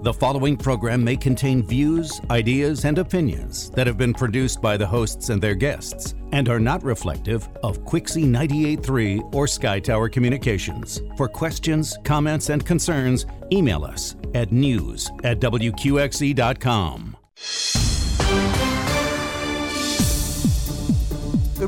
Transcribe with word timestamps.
The 0.00 0.14
following 0.14 0.56
program 0.56 1.02
may 1.02 1.16
contain 1.16 1.60
views, 1.60 2.20
ideas, 2.30 2.84
and 2.84 2.98
opinions 2.98 3.70
that 3.70 3.88
have 3.88 3.98
been 3.98 4.14
produced 4.14 4.62
by 4.62 4.76
the 4.76 4.86
hosts 4.86 5.30
and 5.30 5.42
their 5.42 5.56
guests 5.56 6.14
and 6.30 6.48
are 6.48 6.60
not 6.60 6.84
reflective 6.84 7.48
of 7.64 7.84
Quixie 7.84 8.22
98.3 8.22 9.34
or 9.34 9.48
Sky 9.48 9.80
Tower 9.80 10.08
Communications. 10.08 11.02
For 11.16 11.26
questions, 11.26 11.98
comments, 12.04 12.48
and 12.48 12.64
concerns, 12.64 13.26
email 13.50 13.84
us 13.84 14.14
at 14.34 14.52
news 14.52 15.10
at 15.24 15.40
wqxe.com. 15.40 17.16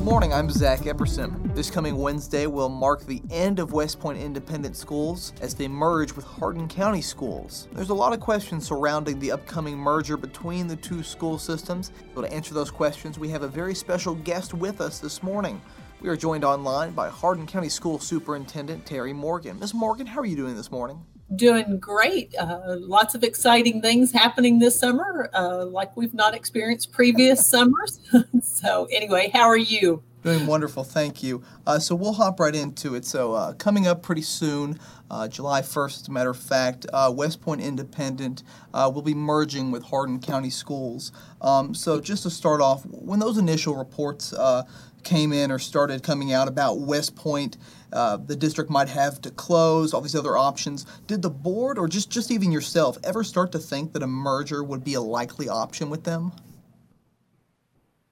Good 0.01 0.07
morning, 0.07 0.33
I'm 0.33 0.49
Zach 0.49 0.81
Epperson. 0.81 1.55
This 1.55 1.71
coming 1.71 1.95
Wednesday 1.95 2.47
will 2.47 2.71
mark 2.71 3.05
the 3.05 3.21
end 3.31 3.59
of 3.59 3.75
West 3.75 4.01
Point 4.01 4.19
Independent 4.19 4.75
Schools 4.75 5.35
as 5.43 5.55
they 5.55 5.69
merge 5.69 6.17
with 6.17 6.25
Hardin 6.25 6.69
County 6.69 7.03
Schools. 7.03 7.69
There's 7.73 7.91
a 7.91 7.95
lot 7.95 8.15
of 8.15 8.19
questions 8.19 8.67
surrounding 8.67 9.19
the 9.19 9.31
upcoming 9.31 9.77
merger 9.77 10.17
between 10.17 10.67
the 10.67 10.77
two 10.77 11.03
school 11.03 11.37
systems. 11.37 11.93
So, 12.15 12.23
to 12.23 12.33
answer 12.33 12.55
those 12.55 12.71
questions, 12.71 13.19
we 13.19 13.29
have 13.29 13.43
a 13.43 13.49
very 13.49 13.75
special 13.75 14.15
guest 14.15 14.55
with 14.55 14.81
us 14.81 15.01
this 15.01 15.23
morning. 15.23 15.61
We 16.01 16.09
are 16.09 16.17
joined 16.17 16.45
online 16.45 16.93
by 16.93 17.11
Hardin 17.11 17.47
County 17.47 17.69
School 17.69 17.99
Superintendent 17.99 18.87
Terry 18.87 19.13
Morgan. 19.13 19.61
Ms. 19.61 19.75
Morgan, 19.75 20.07
how 20.07 20.21
are 20.21 20.27
you 20.27 20.35
doing 20.35 20.57
this 20.57 20.71
morning? 20.71 21.05
Doing 21.37 21.79
great. 21.79 22.35
Uh, 22.37 22.77
lots 22.79 23.15
of 23.15 23.23
exciting 23.23 23.81
things 23.81 24.13
happening 24.13 24.59
this 24.59 24.79
summer, 24.79 25.31
uh, 25.35 25.65
like 25.65 25.97
we've 25.97 26.15
not 26.15 26.35
experienced 26.35 26.93
previous 26.93 27.47
summers. 27.51 28.01
so, 28.43 28.87
anyway, 28.91 29.31
how 29.33 29.43
are 29.43 29.57
you? 29.57 30.03
Doing 30.23 30.47
wonderful, 30.47 30.85
thank 30.85 31.23
you. 31.23 31.43
Uh, 31.67 31.79
so 31.79 31.95
we'll 31.95 32.13
hop 32.13 32.41
right 32.41 32.55
into 32.55 32.95
it. 32.95 33.07
So 33.07 33.33
uh, 33.33 33.55
coming 33.55 33.87
up 33.87 34.03
pretty 34.03 34.21
soon, 34.21 34.79
uh, 35.11 35.29
July 35.29 35.63
1st, 35.63 36.03
as 36.03 36.09
a 36.09 36.11
matter 36.11 36.29
of 36.29 36.37
fact, 36.37 36.85
uh, 36.93 37.11
West 37.15 37.41
Point 37.41 37.63
Independent 37.63 38.43
uh, 38.75 38.91
will 38.93 39.01
be 39.01 39.15
merging 39.15 39.71
with 39.71 39.83
Hardin 39.85 40.21
County 40.21 40.51
Schools. 40.51 41.11
Um, 41.41 41.75
so 41.75 42.03
just 42.03 42.25
to 42.25 42.31
start 42.31 42.61
off, 42.61 42.85
when 42.85 43.19
those 43.19 43.39
initial 43.39 43.77
reports 43.77 44.35
uh, 44.35 44.65
came 45.05 45.33
in 45.33 45.51
or 45.51 45.59
started 45.59 46.03
coming 46.03 46.35
out 46.35 46.49
about 46.49 46.81
West 46.81 47.17
Point, 47.17 47.57
the 47.91 48.37
district 48.39 48.71
might 48.71 48.91
have 48.91 49.23
to 49.23 49.31
close, 49.31 49.95
all 49.95 50.03
these 50.03 50.15
other 50.15 50.37
options, 50.37 50.85
did 51.07 51.23
the 51.23 51.31
board 51.31 51.79
or 51.79 51.89
just, 51.89 52.11
just 52.11 52.31
even 52.31 52.53
yourself 52.53 52.99
ever 53.05 53.25
start 53.25 53.53
to 53.53 53.59
think 53.59 53.95
that 53.95 54.03
a 54.03 54.07
merger 54.07 54.63
would 54.63 54.85
be 54.85 54.93
a 54.93 55.01
likely 55.01 55.49
option 55.49 55.89
with 55.89 56.05
them? 56.05 56.31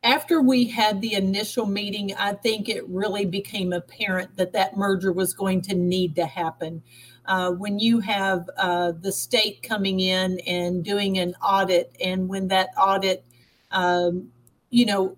After 0.08 0.40
we 0.40 0.64
had 0.64 1.02
the 1.02 1.12
initial 1.12 1.66
meeting, 1.66 2.14
I 2.14 2.32
think 2.32 2.70
it 2.70 2.88
really 2.88 3.26
became 3.26 3.74
apparent 3.74 4.34
that 4.36 4.54
that 4.54 4.74
merger 4.74 5.12
was 5.12 5.34
going 5.34 5.60
to 5.62 5.74
need 5.74 6.16
to 6.16 6.24
happen. 6.24 6.82
Uh, 7.26 7.50
when 7.50 7.78
you 7.78 8.00
have 8.00 8.48
uh, 8.56 8.92
the 9.02 9.12
state 9.12 9.62
coming 9.62 10.00
in 10.00 10.40
and 10.40 10.82
doing 10.82 11.18
an 11.18 11.34
audit, 11.42 11.94
and 12.00 12.26
when 12.26 12.48
that 12.48 12.70
audit, 12.78 13.22
um, 13.70 14.28
you 14.70 14.86
know, 14.86 15.14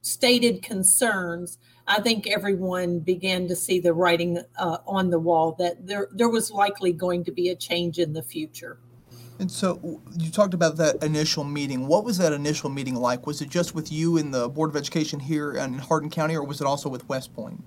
stated 0.00 0.62
concerns, 0.62 1.58
I 1.86 2.00
think 2.00 2.26
everyone 2.26 3.00
began 3.00 3.46
to 3.48 3.54
see 3.54 3.80
the 3.80 3.92
writing 3.92 4.38
uh, 4.58 4.78
on 4.86 5.10
the 5.10 5.18
wall 5.18 5.56
that 5.58 5.86
there 5.86 6.08
there 6.12 6.30
was 6.30 6.50
likely 6.50 6.92
going 6.92 7.22
to 7.24 7.32
be 7.32 7.50
a 7.50 7.54
change 7.54 7.98
in 7.98 8.14
the 8.14 8.22
future. 8.22 8.78
And 9.38 9.50
so 9.50 10.00
you 10.16 10.30
talked 10.30 10.54
about 10.54 10.76
that 10.76 11.02
initial 11.02 11.44
meeting. 11.44 11.86
What 11.86 12.04
was 12.04 12.18
that 12.18 12.32
initial 12.32 12.70
meeting 12.70 12.94
like? 12.94 13.26
Was 13.26 13.42
it 13.42 13.50
just 13.50 13.74
with 13.74 13.92
you 13.92 14.16
and 14.16 14.32
the 14.32 14.48
Board 14.48 14.70
of 14.70 14.76
Education 14.76 15.20
here 15.20 15.52
in 15.52 15.78
Hardin 15.78 16.10
County, 16.10 16.36
or 16.36 16.44
was 16.44 16.60
it 16.60 16.66
also 16.66 16.88
with 16.88 17.08
West 17.08 17.34
Point? 17.34 17.62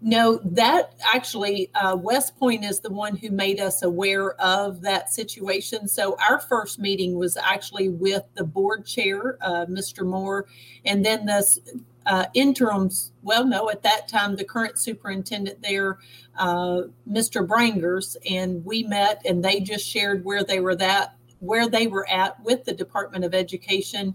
No, 0.00 0.40
that 0.44 0.94
actually, 1.04 1.70
uh, 1.74 1.96
West 1.96 2.36
Point 2.38 2.64
is 2.64 2.80
the 2.80 2.90
one 2.90 3.16
who 3.16 3.30
made 3.30 3.60
us 3.60 3.82
aware 3.82 4.32
of 4.40 4.80
that 4.82 5.10
situation. 5.10 5.88
So 5.88 6.16
our 6.28 6.40
first 6.40 6.78
meeting 6.78 7.18
was 7.18 7.36
actually 7.36 7.88
with 7.88 8.22
the 8.34 8.44
board 8.44 8.86
chair, 8.86 9.38
uh, 9.40 9.66
Mr. 9.66 10.06
Moore, 10.06 10.46
and 10.84 11.04
then 11.04 11.26
the 11.26 11.60
uh, 12.06 12.26
interims. 12.34 13.12
Well, 13.22 13.46
no, 13.46 13.68
at 13.70 13.82
that 13.82 14.08
time, 14.08 14.36
the 14.36 14.44
current 14.44 14.78
superintendent 14.78 15.62
there, 15.62 15.98
uh, 16.38 16.82
Mr. 17.08 17.46
Brangers, 17.46 18.16
and 18.30 18.64
we 18.64 18.84
met, 18.84 19.22
and 19.24 19.44
they 19.44 19.60
just 19.60 19.86
shared 19.86 20.24
where 20.24 20.44
they 20.44 20.60
were 20.60 20.76
that 20.76 21.16
where 21.40 21.68
they 21.68 21.86
were 21.86 22.08
at 22.10 22.42
with 22.42 22.64
the 22.64 22.72
Department 22.72 23.24
of 23.24 23.34
Education 23.34 24.14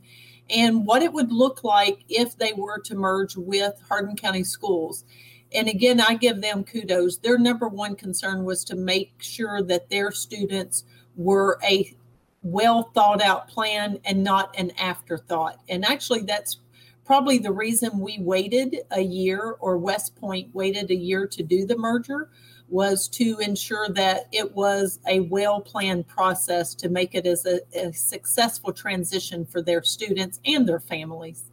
and 0.50 0.86
what 0.86 1.02
it 1.02 1.14
would 1.14 1.32
look 1.32 1.64
like 1.64 2.04
if 2.10 2.38
they 2.38 2.54
were 2.54 2.80
to 2.80 2.96
merge 2.96 3.36
with 3.36 3.82
Hardin 3.88 4.16
County 4.16 4.44
Schools. 4.44 5.06
And 5.54 5.68
again, 5.68 6.00
I 6.00 6.16
give 6.16 6.42
them 6.42 6.64
kudos. 6.64 7.18
Their 7.18 7.38
number 7.38 7.68
one 7.68 7.96
concern 7.96 8.44
was 8.44 8.64
to 8.66 8.76
make 8.76 9.14
sure 9.20 9.62
that 9.64 9.90
their 9.90 10.12
students 10.12 10.86
were 11.16 11.60
a 11.64 11.96
well 12.44 12.90
thought 12.94 13.22
out 13.22 13.48
plan 13.48 14.00
and 14.06 14.24
not 14.24 14.58
an 14.58 14.72
afterthought. 14.72 15.60
And 15.70 15.86
actually, 15.86 16.22
that's 16.22 16.58
probably 17.06 17.38
the 17.38 17.52
reason 17.52 18.00
we 18.00 18.20
waited 18.20 18.78
a 18.92 19.02
year 19.02 19.56
or 19.60 19.78
West 19.78 20.16
Point 20.16 20.54
waited 20.54 20.92
a 20.92 20.96
year 20.96 21.28
to 21.28 21.44
do 21.44 21.66
the 21.66 21.78
merger 21.78 22.30
was 22.70 23.10
to 23.10 23.38
ensure 23.40 23.90
that 23.90 24.28
it 24.32 24.56
was 24.56 25.00
a 25.08 25.20
well 25.22 25.60
planned 25.60 26.08
process 26.08 26.74
to 26.76 26.90
make 26.90 27.14
it 27.14 27.26
as 27.26 27.46
a, 27.46 27.60
a 27.78 27.92
successful 27.92 28.72
transition 28.72 29.46
for 29.46 29.62
their 29.62 29.84
students 29.84 30.40
and 30.46 30.68
their 30.68 30.80
families. 30.80 31.51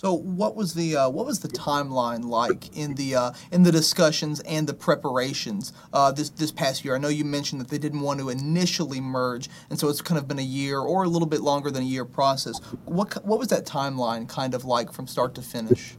So, 0.00 0.12
what 0.12 0.54
was 0.54 0.74
the 0.74 0.94
uh, 0.94 1.08
what 1.08 1.26
was 1.26 1.40
the 1.40 1.48
timeline 1.48 2.24
like 2.24 2.76
in 2.76 2.94
the 2.94 3.16
uh, 3.16 3.32
in 3.50 3.64
the 3.64 3.72
discussions 3.72 4.38
and 4.42 4.64
the 4.64 4.72
preparations 4.72 5.72
uh, 5.92 6.12
this 6.12 6.30
this 6.30 6.52
past 6.52 6.84
year? 6.84 6.94
I 6.94 6.98
know 6.98 7.08
you 7.08 7.24
mentioned 7.24 7.60
that 7.60 7.66
they 7.66 7.78
didn't 7.78 8.02
want 8.02 8.20
to 8.20 8.28
initially 8.28 9.00
merge, 9.00 9.48
and 9.70 9.76
so 9.76 9.88
it's 9.88 10.00
kind 10.00 10.16
of 10.16 10.28
been 10.28 10.38
a 10.38 10.42
year 10.42 10.78
or 10.78 11.02
a 11.02 11.08
little 11.08 11.26
bit 11.26 11.40
longer 11.40 11.68
than 11.72 11.82
a 11.82 11.86
year 11.86 12.04
process. 12.04 12.60
What 12.84 13.26
what 13.26 13.40
was 13.40 13.48
that 13.48 13.66
timeline 13.66 14.28
kind 14.28 14.54
of 14.54 14.64
like 14.64 14.92
from 14.92 15.08
start 15.08 15.34
to 15.34 15.42
finish? 15.42 15.96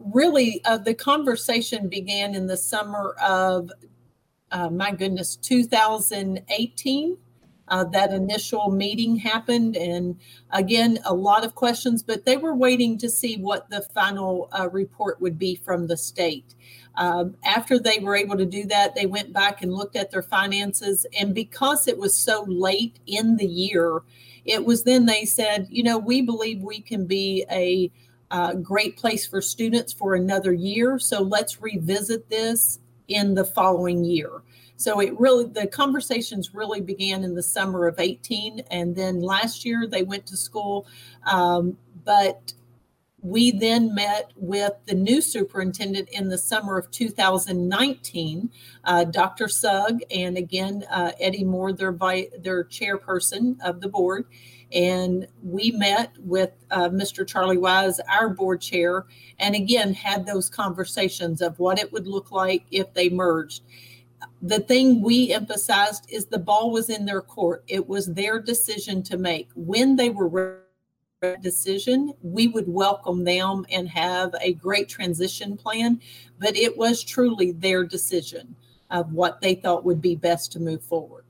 Really, 0.00 0.60
uh, 0.64 0.78
the 0.78 0.92
conversation 0.92 1.88
began 1.88 2.34
in 2.34 2.48
the 2.48 2.56
summer 2.56 3.14
of 3.22 3.70
uh, 4.50 4.68
my 4.68 4.90
goodness, 4.90 5.36
2018 5.36 7.18
uh, 7.68 7.84
that 7.84 8.12
initial 8.12 8.70
meeting 8.70 9.16
happened. 9.16 9.76
And 9.76 10.18
again, 10.50 10.98
a 11.04 11.14
lot 11.14 11.44
of 11.44 11.54
questions, 11.54 12.02
but 12.02 12.24
they 12.24 12.36
were 12.36 12.54
waiting 12.54 12.98
to 12.98 13.10
see 13.10 13.36
what 13.36 13.68
the 13.70 13.82
final 13.82 14.48
uh, 14.52 14.68
report 14.70 15.20
would 15.20 15.38
be 15.38 15.56
from 15.56 15.86
the 15.86 15.96
state. 15.96 16.54
Um, 16.96 17.36
after 17.44 17.78
they 17.78 17.98
were 17.98 18.16
able 18.16 18.36
to 18.36 18.46
do 18.46 18.64
that, 18.66 18.94
they 18.94 19.06
went 19.06 19.32
back 19.32 19.62
and 19.62 19.74
looked 19.74 19.96
at 19.96 20.10
their 20.10 20.22
finances. 20.22 21.06
And 21.18 21.34
because 21.34 21.88
it 21.88 21.98
was 21.98 22.16
so 22.16 22.44
late 22.48 22.98
in 23.06 23.36
the 23.36 23.46
year, 23.46 24.00
it 24.44 24.64
was 24.64 24.84
then 24.84 25.06
they 25.06 25.24
said, 25.24 25.66
you 25.70 25.82
know, 25.82 25.98
we 25.98 26.22
believe 26.22 26.62
we 26.62 26.80
can 26.80 27.06
be 27.06 27.44
a 27.50 27.90
uh, 28.30 28.54
great 28.54 28.96
place 28.96 29.26
for 29.26 29.40
students 29.40 29.92
for 29.92 30.14
another 30.14 30.52
year. 30.52 30.98
So 30.98 31.22
let's 31.22 31.60
revisit 31.60 32.28
this 32.30 32.78
in 33.08 33.34
the 33.34 33.44
following 33.44 34.04
year. 34.04 34.42
So 34.76 35.00
it 35.00 35.18
really, 35.18 35.46
the 35.46 35.66
conversations 35.66 36.54
really 36.54 36.80
began 36.80 37.24
in 37.24 37.34
the 37.34 37.42
summer 37.42 37.86
of 37.86 37.98
18. 37.98 38.60
And 38.70 38.94
then 38.94 39.20
last 39.20 39.64
year 39.64 39.86
they 39.86 40.02
went 40.02 40.26
to 40.26 40.36
school. 40.36 40.86
Um, 41.24 41.78
but 42.04 42.52
we 43.22 43.50
then 43.50 43.94
met 43.94 44.30
with 44.36 44.72
the 44.86 44.94
new 44.94 45.20
superintendent 45.20 46.08
in 46.10 46.28
the 46.28 46.38
summer 46.38 46.78
of 46.78 46.90
2019, 46.90 48.50
uh, 48.84 49.04
Dr. 49.04 49.48
Sugg, 49.48 50.00
and 50.12 50.36
again, 50.36 50.84
uh, 50.90 51.10
Eddie 51.18 51.42
Moore, 51.42 51.72
their, 51.72 51.90
vi- 51.90 52.28
their 52.38 52.62
chairperson 52.64 53.56
of 53.64 53.80
the 53.80 53.88
board. 53.88 54.26
And 54.72 55.26
we 55.42 55.72
met 55.72 56.12
with 56.20 56.50
uh, 56.70 56.88
Mr. 56.88 57.26
Charlie 57.26 57.58
Wise, 57.58 57.98
our 58.00 58.28
board 58.28 58.60
chair, 58.60 59.06
and 59.38 59.54
again 59.54 59.94
had 59.94 60.26
those 60.26 60.48
conversations 60.48 61.40
of 61.40 61.58
what 61.58 61.78
it 61.80 61.92
would 61.92 62.06
look 62.06 62.30
like 62.30 62.64
if 62.70 62.92
they 62.94 63.08
merged 63.08 63.62
the 64.42 64.60
thing 64.60 65.02
we 65.02 65.32
emphasized 65.32 66.06
is 66.10 66.26
the 66.26 66.38
ball 66.38 66.70
was 66.70 66.90
in 66.90 67.04
their 67.04 67.22
court. 67.22 67.64
It 67.68 67.88
was 67.88 68.06
their 68.06 68.38
decision 68.40 69.02
to 69.04 69.16
make. 69.16 69.48
When 69.54 69.96
they 69.96 70.10
were 70.10 70.62
decision, 71.40 72.12
we 72.22 72.46
would 72.48 72.68
welcome 72.68 73.24
them 73.24 73.64
and 73.70 73.88
have 73.88 74.34
a 74.40 74.52
great 74.52 74.88
transition 74.88 75.56
plan, 75.56 76.00
but 76.38 76.54
it 76.56 76.76
was 76.76 77.02
truly 77.02 77.52
their 77.52 77.84
decision 77.84 78.54
of 78.90 79.12
what 79.12 79.40
they 79.40 79.54
thought 79.54 79.84
would 79.84 80.00
be 80.00 80.14
best 80.14 80.52
to 80.52 80.60
move 80.60 80.82
forward. 80.82 81.24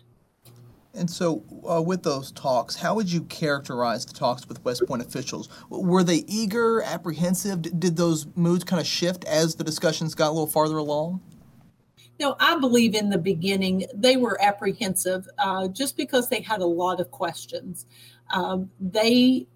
And 0.93 1.09
so, 1.09 1.43
uh, 1.69 1.83
with 1.83 2.03
those 2.03 2.33
talks, 2.33 2.75
how 2.75 2.95
would 2.95 3.13
you 3.13 3.21
characterize 3.23 4.07
the 4.07 4.15
talks 4.15 4.49
with 4.49 4.65
West 4.65 4.87
Point 4.87 5.03
officials? 5.03 5.49
Were 5.69 6.03
they 6.03 6.25
eager, 6.27 6.83
apprehensive? 6.83 7.63
Did 7.63 7.97
those 7.97 8.27
moods 8.35 8.65
kind 8.65 8.81
of 8.81 8.87
shift 8.87 9.25
as 9.27 9.55
the 9.55 9.65
discussions 9.65 10.15
got 10.15 10.29
a 10.29 10.33
little 10.33 10.47
farther 10.47 10.79
along? 10.79 11.21
No, 12.19 12.37
I 12.41 12.59
believe 12.59 12.95
in 12.95 13.11
the 13.11 13.19
beginning 13.19 13.87
they 13.95 14.17
were 14.17 14.41
apprehensive 14.43 15.29
uh, 15.39 15.69
just 15.69 15.97
because 15.97 16.29
they 16.29 16.41
had 16.41 16.61
a 16.61 16.67
lot 16.67 17.01
of 17.01 17.11
questions. 17.11 17.87
Um, 18.31 18.71
they, 18.81 19.47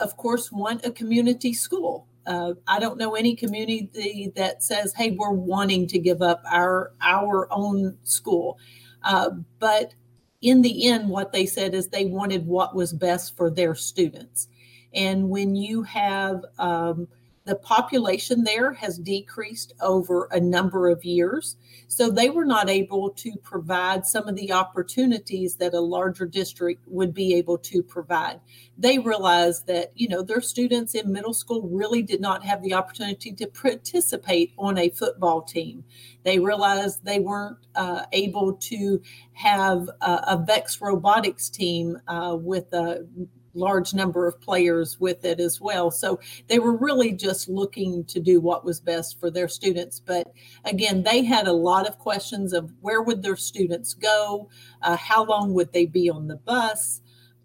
of 0.00 0.16
course, 0.16 0.50
want 0.50 0.86
a 0.86 0.90
community 0.90 1.52
school. 1.52 2.06
Uh, 2.26 2.54
I 2.66 2.78
don't 2.78 2.98
know 2.98 3.14
any 3.14 3.34
community 3.36 4.32
that 4.36 4.62
says, 4.62 4.94
"Hey, 4.94 5.10
we're 5.10 5.32
wanting 5.32 5.86
to 5.88 5.98
give 5.98 6.22
up 6.22 6.42
our 6.50 6.92
our 7.02 7.48
own 7.52 7.98
school," 8.04 8.58
uh, 9.02 9.30
but 9.58 9.94
in 10.40 10.62
the 10.62 10.88
end, 10.88 11.08
what 11.08 11.32
they 11.32 11.46
said 11.46 11.74
is 11.74 11.88
they 11.88 12.04
wanted 12.06 12.46
what 12.46 12.74
was 12.74 12.92
best 12.92 13.36
for 13.36 13.50
their 13.50 13.74
students. 13.74 14.48
And 14.94 15.28
when 15.30 15.54
you 15.54 15.82
have 15.84 16.44
um, 16.58 17.08
the 17.44 17.56
population 17.56 18.44
there 18.44 18.72
has 18.72 18.98
decreased 18.98 19.72
over 19.80 20.28
a 20.30 20.40
number 20.40 20.88
of 20.88 21.04
years. 21.04 21.56
So 21.88 22.08
they 22.08 22.30
were 22.30 22.44
not 22.44 22.70
able 22.70 23.10
to 23.10 23.32
provide 23.42 24.06
some 24.06 24.28
of 24.28 24.36
the 24.36 24.52
opportunities 24.52 25.56
that 25.56 25.74
a 25.74 25.80
larger 25.80 26.24
district 26.24 26.84
would 26.86 27.12
be 27.12 27.34
able 27.34 27.58
to 27.58 27.82
provide. 27.82 28.40
They 28.78 28.98
realized 28.98 29.66
that, 29.66 29.90
you 29.94 30.08
know, 30.08 30.22
their 30.22 30.40
students 30.40 30.94
in 30.94 31.12
middle 31.12 31.34
school 31.34 31.68
really 31.68 32.02
did 32.02 32.20
not 32.20 32.44
have 32.44 32.62
the 32.62 32.74
opportunity 32.74 33.32
to 33.32 33.46
participate 33.46 34.52
on 34.56 34.78
a 34.78 34.90
football 34.90 35.42
team. 35.42 35.84
They 36.22 36.38
realized 36.38 37.04
they 37.04 37.18
weren't 37.18 37.58
uh, 37.74 38.04
able 38.12 38.54
to 38.54 39.02
have 39.32 39.88
a, 40.00 40.10
a 40.28 40.44
VEX 40.46 40.80
robotics 40.80 41.50
team 41.50 41.98
uh, 42.06 42.36
with 42.40 42.72
a 42.72 43.06
large 43.54 43.94
number 43.94 44.26
of 44.26 44.40
players 44.40 44.98
with 44.98 45.24
it 45.24 45.40
as 45.40 45.60
well. 45.60 45.90
So 45.90 46.20
they 46.48 46.58
were 46.58 46.76
really 46.76 47.12
just 47.12 47.48
looking 47.48 48.04
to 48.04 48.20
do 48.20 48.40
what 48.40 48.64
was 48.64 48.80
best 48.80 49.20
for 49.20 49.30
their 49.30 49.48
students. 49.48 50.00
But 50.00 50.32
again, 50.64 51.02
they 51.02 51.24
had 51.24 51.46
a 51.46 51.52
lot 51.52 51.86
of 51.86 51.98
questions 51.98 52.52
of 52.52 52.72
where 52.80 53.02
would 53.02 53.22
their 53.22 53.36
students 53.36 53.94
go? 53.94 54.48
Uh, 54.82 54.96
how 54.96 55.24
long 55.24 55.52
would 55.54 55.72
they 55.72 55.86
be 55.86 56.08
on 56.10 56.28
the 56.28 56.36
bus? 56.36 57.00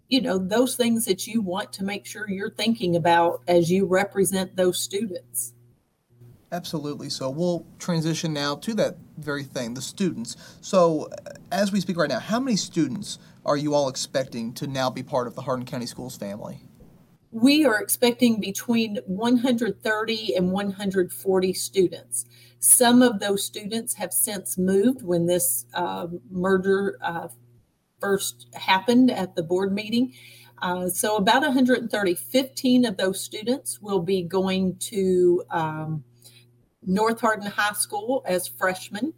You 0.08 0.22
know, 0.22 0.38
those 0.38 0.74
things 0.74 1.04
that 1.04 1.26
you 1.26 1.42
want 1.42 1.72
to 1.74 1.84
make 1.84 2.06
sure 2.06 2.28
you're 2.28 2.50
thinking 2.50 2.96
about 2.96 3.42
as 3.46 3.70
you 3.70 3.84
represent 3.84 4.56
those 4.56 4.78
students. 4.78 5.54
Absolutely. 6.50 7.10
So 7.10 7.28
we'll 7.28 7.66
transition 7.78 8.32
now 8.32 8.56
to 8.56 8.72
that 8.74 8.96
very 9.18 9.44
thing, 9.44 9.74
the 9.74 9.82
students. 9.82 10.36
So 10.62 11.10
as 11.52 11.72
we 11.72 11.80
speak 11.80 11.98
right 11.98 12.08
now, 12.08 12.20
how 12.20 12.40
many 12.40 12.56
students 12.56 13.18
are 13.48 13.56
you 13.56 13.74
all 13.74 13.88
expecting 13.88 14.52
to 14.52 14.66
now 14.66 14.90
be 14.90 15.02
part 15.02 15.26
of 15.26 15.34
the 15.34 15.40
Hardin 15.40 15.64
County 15.64 15.86
Schools 15.86 16.16
family? 16.16 16.60
We 17.30 17.64
are 17.64 17.80
expecting 17.80 18.40
between 18.40 18.98
130 19.06 20.34
and 20.36 20.52
140 20.52 21.52
students. 21.54 22.26
Some 22.58 23.00
of 23.00 23.20
those 23.20 23.42
students 23.42 23.94
have 23.94 24.12
since 24.12 24.58
moved 24.58 25.02
when 25.02 25.26
this 25.26 25.64
uh, 25.72 26.08
merger 26.30 26.98
uh, 27.02 27.28
first 28.00 28.48
happened 28.54 29.10
at 29.10 29.34
the 29.34 29.42
board 29.42 29.72
meeting. 29.72 30.12
Uh, 30.60 30.88
so 30.88 31.16
about 31.16 31.42
130, 31.42 32.14
15 32.14 32.84
of 32.84 32.96
those 32.98 33.20
students 33.20 33.80
will 33.80 34.00
be 34.00 34.22
going 34.22 34.76
to 34.76 35.42
um, 35.50 36.04
North 36.82 37.20
Hardin 37.20 37.46
High 37.46 37.74
School 37.74 38.22
as 38.26 38.46
freshmen. 38.46 39.14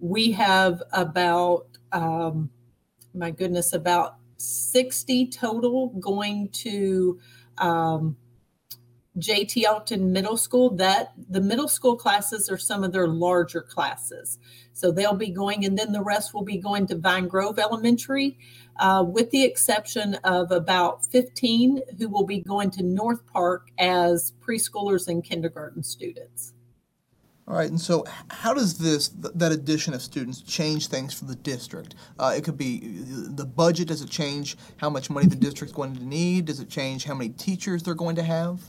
We 0.00 0.32
have 0.32 0.82
about, 0.92 1.66
um, 1.92 2.50
my 3.14 3.30
goodness, 3.30 3.72
about 3.72 4.16
60 4.36 5.28
total 5.28 5.88
going 6.00 6.48
to 6.50 7.18
um, 7.58 8.16
JT 9.18 9.66
Alton 9.66 10.12
Middle 10.12 10.36
School. 10.36 10.70
That 10.76 11.12
the 11.28 11.40
middle 11.40 11.68
school 11.68 11.96
classes 11.96 12.48
are 12.48 12.58
some 12.58 12.84
of 12.84 12.92
their 12.92 13.08
larger 13.08 13.60
classes. 13.60 14.38
So 14.72 14.90
they'll 14.90 15.14
be 15.14 15.30
going, 15.30 15.64
and 15.64 15.76
then 15.76 15.92
the 15.92 16.02
rest 16.02 16.32
will 16.32 16.44
be 16.44 16.56
going 16.56 16.86
to 16.86 16.96
Vine 16.96 17.28
Grove 17.28 17.58
Elementary, 17.58 18.38
uh, 18.78 19.04
with 19.06 19.30
the 19.30 19.44
exception 19.44 20.14
of 20.24 20.50
about 20.52 21.04
15 21.04 21.80
who 21.98 22.08
will 22.08 22.24
be 22.24 22.40
going 22.40 22.70
to 22.70 22.82
North 22.82 23.26
Park 23.26 23.68
as 23.78 24.32
preschoolers 24.40 25.08
and 25.08 25.22
kindergarten 25.22 25.82
students. 25.82 26.54
All 27.50 27.56
right, 27.56 27.68
and 27.68 27.80
so 27.80 28.04
how 28.28 28.54
does 28.54 28.78
this 28.78 29.08
that 29.08 29.50
addition 29.50 29.92
of 29.92 30.02
students 30.02 30.40
change 30.40 30.86
things 30.86 31.12
for 31.12 31.24
the 31.24 31.34
district? 31.34 31.96
Uh, 32.16 32.32
it 32.36 32.44
could 32.44 32.56
be 32.56 32.78
the 32.78 33.44
budget. 33.44 33.88
Does 33.88 34.02
it 34.02 34.08
change 34.08 34.56
how 34.76 34.88
much 34.88 35.10
money 35.10 35.26
the 35.26 35.34
district's 35.34 35.74
going 35.74 35.96
to 35.96 36.04
need? 36.04 36.44
Does 36.44 36.60
it 36.60 36.68
change 36.70 37.06
how 37.06 37.14
many 37.14 37.30
teachers 37.30 37.82
they're 37.82 37.94
going 37.94 38.14
to 38.14 38.22
have? 38.22 38.60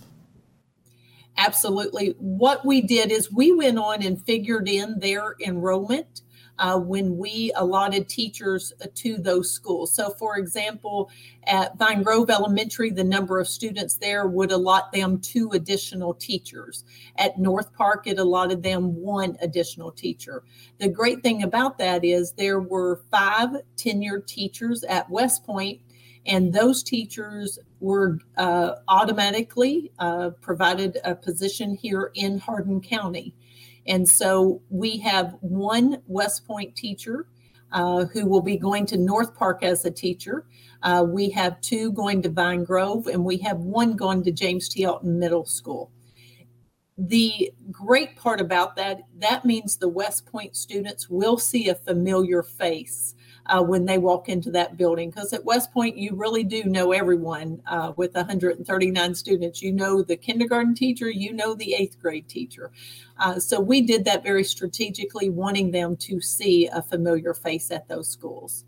Absolutely. 1.37 2.15
What 2.17 2.65
we 2.65 2.81
did 2.81 3.11
is 3.11 3.31
we 3.31 3.53
went 3.53 3.77
on 3.77 4.01
and 4.01 4.19
figured 4.25 4.67
in 4.67 4.97
their 4.97 5.35
enrollment 5.39 6.23
uh, 6.59 6.77
when 6.77 7.17
we 7.17 7.51
allotted 7.55 8.07
teachers 8.07 8.73
uh, 8.81 8.85
to 8.95 9.17
those 9.17 9.51
schools. 9.51 9.93
So, 9.93 10.11
for 10.11 10.37
example, 10.37 11.09
at 11.45 11.77
Vine 11.77 12.03
Grove 12.03 12.29
Elementary, 12.29 12.91
the 12.91 13.03
number 13.03 13.39
of 13.39 13.47
students 13.47 13.95
there 13.95 14.27
would 14.27 14.51
allot 14.51 14.91
them 14.91 15.19
two 15.19 15.51
additional 15.53 16.13
teachers. 16.13 16.83
At 17.17 17.39
North 17.39 17.73
Park, 17.73 18.07
it 18.07 18.19
allotted 18.19 18.61
them 18.61 18.95
one 18.95 19.37
additional 19.41 19.91
teacher. 19.91 20.43
The 20.79 20.87
great 20.89 21.23
thing 21.23 21.43
about 21.43 21.77
that 21.79 22.05
is 22.05 22.31
there 22.33 22.59
were 22.59 23.01
five 23.09 23.49
tenured 23.75 24.27
teachers 24.27 24.83
at 24.83 25.09
West 25.09 25.43
Point, 25.43 25.81
and 26.25 26.53
those 26.53 26.83
teachers 26.83 27.57
were 27.79 28.19
uh, 28.37 28.75
automatically 28.87 29.91
uh, 29.97 30.29
provided 30.41 30.99
a 31.03 31.15
position 31.15 31.75
here 31.75 32.11
in 32.13 32.37
Hardin 32.37 32.81
County. 32.81 33.33
And 33.87 34.07
so 34.07 34.61
we 34.69 34.97
have 34.99 35.35
one 35.41 36.01
West 36.07 36.45
Point 36.45 36.75
teacher 36.75 37.27
uh, 37.71 38.05
who 38.05 38.25
will 38.25 38.41
be 38.41 38.57
going 38.57 38.85
to 38.87 38.97
North 38.97 39.35
Park 39.35 39.63
as 39.63 39.85
a 39.85 39.91
teacher. 39.91 40.45
Uh, 40.83 41.05
we 41.07 41.29
have 41.29 41.61
two 41.61 41.91
going 41.93 42.21
to 42.21 42.29
Vine 42.29 42.63
Grove, 42.63 43.07
and 43.07 43.23
we 43.23 43.37
have 43.37 43.59
one 43.59 43.95
going 43.95 44.23
to 44.23 44.31
James 44.31 44.67
T. 44.67 44.85
Alton 44.85 45.17
Middle 45.17 45.45
School. 45.45 45.91
The 46.97 47.51
great 47.71 48.15
part 48.15 48.41
about 48.41 48.75
that, 48.75 49.01
that 49.19 49.45
means 49.45 49.77
the 49.77 49.89
West 49.89 50.25
Point 50.25 50.55
students 50.55 51.09
will 51.09 51.37
see 51.37 51.69
a 51.69 51.75
familiar 51.75 52.43
face 52.43 53.15
uh, 53.47 53.61
when 53.61 53.85
they 53.85 53.97
walk 53.97 54.29
into 54.29 54.51
that 54.51 54.77
building. 54.77 55.09
Because 55.09 55.33
at 55.33 55.43
West 55.45 55.71
Point, 55.71 55.97
you 55.97 56.15
really 56.15 56.43
do 56.43 56.63
know 56.63 56.91
everyone 56.91 57.61
uh, 57.67 57.93
with 57.95 58.13
139 58.15 59.15
students. 59.15 59.61
You 59.61 59.71
know 59.71 60.01
the 60.01 60.15
kindergarten 60.15 60.75
teacher, 60.75 61.09
you 61.09 61.33
know 61.33 61.53
the 61.53 61.73
eighth 61.73 61.99
grade 61.99 62.27
teacher. 62.27 62.71
Uh, 63.17 63.39
so 63.39 63.59
we 63.59 63.81
did 63.81 64.05
that 64.05 64.23
very 64.23 64.43
strategically, 64.43 65.29
wanting 65.29 65.71
them 65.71 65.95
to 65.97 66.21
see 66.21 66.67
a 66.67 66.81
familiar 66.81 67.33
face 67.33 67.71
at 67.71 67.87
those 67.87 68.09
schools. 68.09 68.65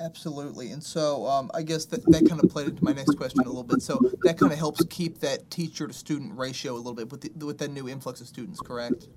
Absolutely. 0.00 0.70
And 0.70 0.82
so 0.82 1.26
um, 1.26 1.50
I 1.52 1.62
guess 1.62 1.84
that, 1.86 2.02
that 2.10 2.26
kind 2.26 2.42
of 2.42 2.48
played 2.48 2.68
into 2.68 2.82
my 2.82 2.92
next 2.92 3.16
question 3.16 3.40
a 3.40 3.44
little 3.44 3.62
bit. 3.62 3.82
So 3.82 4.00
that 4.22 4.38
kind 4.38 4.50
of 4.50 4.58
helps 4.58 4.82
keep 4.86 5.20
that 5.20 5.50
teacher 5.50 5.86
to 5.86 5.92
student 5.92 6.38
ratio 6.38 6.72
a 6.72 6.76
little 6.76 6.94
bit 6.94 7.10
with, 7.10 7.20
the, 7.20 7.44
with 7.44 7.58
that 7.58 7.70
new 7.70 7.86
influx 7.86 8.22
of 8.22 8.26
students, 8.26 8.60
correct? 8.60 9.08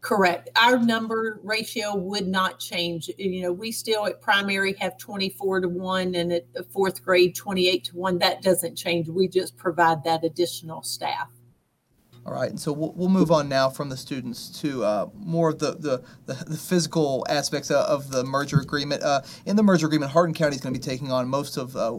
Correct. 0.00 0.48
Our 0.56 0.78
number 0.78 1.40
ratio 1.42 1.96
would 1.96 2.28
not 2.28 2.60
change. 2.60 3.10
You 3.18 3.42
know, 3.42 3.52
we 3.52 3.72
still 3.72 4.06
at 4.06 4.20
primary 4.20 4.74
have 4.74 4.96
24 4.96 5.62
to 5.62 5.68
1 5.68 6.14
and 6.14 6.32
at 6.32 6.52
the 6.54 6.62
fourth 6.62 7.04
grade 7.04 7.34
28 7.34 7.84
to 7.84 7.96
1. 7.96 8.18
That 8.18 8.42
doesn't 8.42 8.76
change. 8.76 9.08
We 9.08 9.26
just 9.26 9.56
provide 9.56 10.04
that 10.04 10.24
additional 10.24 10.82
staff. 10.82 11.28
All 12.24 12.34
right, 12.34 12.50
and 12.50 12.60
so 12.60 12.72
we'll, 12.72 12.92
we'll 12.92 13.08
move 13.08 13.30
on 13.30 13.48
now 13.48 13.70
from 13.70 13.88
the 13.88 13.96
students 13.96 14.60
to 14.60 14.84
uh, 14.84 15.06
more 15.14 15.48
of 15.48 15.58
the, 15.60 15.72
the, 15.72 16.02
the, 16.26 16.56
physical 16.56 17.24
aspects 17.26 17.70
of 17.70 18.10
the 18.10 18.22
merger 18.22 18.60
agreement. 18.60 19.02
Uh, 19.02 19.22
in 19.46 19.56
the 19.56 19.62
merger 19.62 19.86
agreement, 19.86 20.12
Hardin 20.12 20.34
County 20.34 20.56
is 20.56 20.60
going 20.60 20.74
to 20.74 20.78
be 20.78 20.84
taking 20.84 21.10
on 21.10 21.26
most 21.26 21.56
of 21.56 21.74
uh, 21.74 21.98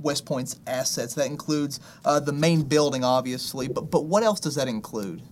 West 0.00 0.26
Point's 0.26 0.58
assets. 0.66 1.14
That 1.14 1.26
includes 1.26 1.78
uh, 2.04 2.18
the 2.18 2.32
main 2.32 2.64
building, 2.64 3.04
obviously, 3.04 3.68
but, 3.68 3.82
but 3.82 4.06
what 4.06 4.24
else 4.24 4.40
does 4.40 4.56
that 4.56 4.66
include? 4.66 5.22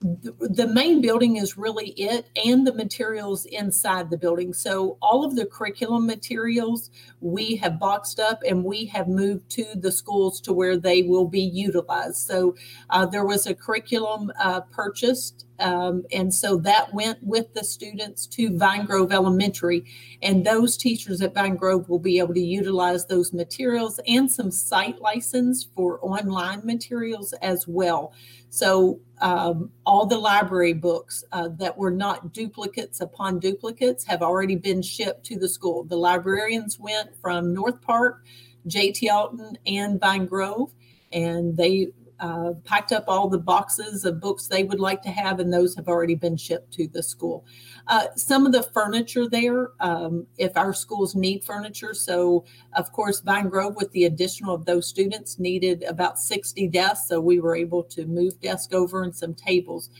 The 0.00 0.70
main 0.72 1.00
building 1.00 1.36
is 1.36 1.58
really 1.58 1.88
it 1.90 2.28
and 2.44 2.64
the 2.64 2.74
materials 2.74 3.46
inside 3.46 4.10
the 4.10 4.16
building. 4.16 4.54
So 4.54 4.96
all 5.02 5.24
of 5.24 5.34
the 5.34 5.46
curriculum 5.46 6.06
materials 6.06 6.90
we 7.20 7.56
have 7.56 7.80
boxed 7.80 8.20
up 8.20 8.40
and 8.46 8.62
we 8.62 8.86
have 8.86 9.08
moved 9.08 9.50
to 9.50 9.66
the 9.74 9.90
schools 9.90 10.40
to 10.42 10.52
where 10.52 10.76
they 10.76 11.02
will 11.02 11.26
be 11.26 11.40
utilized. 11.40 12.18
So 12.18 12.54
uh, 12.90 13.06
there 13.06 13.24
was 13.24 13.46
a 13.46 13.54
curriculum 13.54 14.30
uh, 14.40 14.60
purchased 14.60 15.46
um, 15.60 16.04
and 16.12 16.32
so 16.32 16.56
that 16.58 16.92
went 16.94 17.18
with 17.22 17.52
the 17.54 17.64
students 17.64 18.26
to 18.26 18.56
Vine 18.56 18.84
Grove 18.84 19.12
Elementary. 19.12 19.84
And 20.22 20.44
those 20.44 20.76
teachers 20.76 21.20
at 21.20 21.34
Vine 21.34 21.56
Grove 21.56 21.88
will 21.88 21.98
be 21.98 22.18
able 22.18 22.34
to 22.34 22.40
utilize 22.40 23.06
those 23.06 23.32
materials 23.32 23.98
and 24.06 24.30
some 24.30 24.50
site 24.50 25.00
license 25.00 25.68
for 25.74 25.98
online 26.02 26.60
materials 26.64 27.32
as 27.42 27.66
well. 27.66 28.12
So 28.50 29.00
um, 29.20 29.70
all 29.84 30.06
the 30.06 30.18
library 30.18 30.72
books 30.72 31.24
uh, 31.32 31.48
that 31.58 31.76
were 31.76 31.90
not 31.90 32.32
duplicates 32.32 33.00
upon 33.00 33.40
duplicates 33.40 34.04
have 34.04 34.22
already 34.22 34.54
been 34.54 34.80
shipped 34.80 35.24
to 35.26 35.38
the 35.38 35.48
school. 35.48 35.84
The 35.84 35.96
librarians 35.96 36.78
went 36.78 37.10
from 37.20 37.52
North 37.52 37.80
Park, 37.82 38.24
JT 38.68 39.10
Alton, 39.10 39.58
and 39.66 40.00
Vine 40.00 40.26
Grove, 40.26 40.72
and 41.12 41.56
they 41.56 41.88
uh, 42.20 42.52
packed 42.64 42.92
up 42.92 43.04
all 43.08 43.28
the 43.28 43.38
boxes 43.38 44.04
of 44.04 44.20
books 44.20 44.46
they 44.46 44.64
would 44.64 44.80
like 44.80 45.02
to 45.02 45.08
have, 45.10 45.40
and 45.40 45.52
those 45.52 45.74
have 45.76 45.88
already 45.88 46.14
been 46.14 46.36
shipped 46.36 46.72
to 46.72 46.88
the 46.88 47.02
school. 47.02 47.44
Uh, 47.86 48.06
some 48.16 48.44
of 48.46 48.52
the 48.52 48.62
furniture 48.62 49.28
there, 49.28 49.70
um, 49.80 50.26
if 50.36 50.56
our 50.56 50.72
schools 50.72 51.14
need 51.14 51.44
furniture, 51.44 51.94
so 51.94 52.44
of 52.74 52.90
course, 52.92 53.20
Vine 53.20 53.48
Grove, 53.48 53.76
with 53.76 53.90
the 53.92 54.04
additional 54.04 54.54
of 54.54 54.64
those 54.64 54.86
students, 54.86 55.38
needed 55.38 55.84
about 55.84 56.18
60 56.18 56.68
desks, 56.68 57.08
so 57.08 57.20
we 57.20 57.40
were 57.40 57.56
able 57.56 57.82
to 57.84 58.06
move 58.06 58.40
desks 58.40 58.74
over 58.74 59.02
and 59.02 59.14
some 59.14 59.34
tables. 59.34 59.90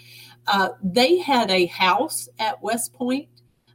Uh, 0.46 0.70
they 0.82 1.18
had 1.18 1.50
a 1.50 1.66
house 1.66 2.28
at 2.38 2.60
West 2.62 2.92
Point 2.92 3.28